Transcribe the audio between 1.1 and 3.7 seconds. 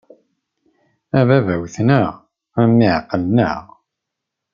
A baba! Wwten-aɣ, a mmi! Ɛeqlen-aɣ.